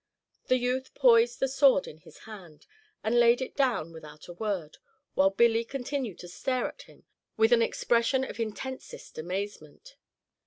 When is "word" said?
4.33-4.79